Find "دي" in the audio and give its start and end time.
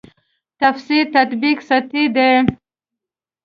2.15-2.29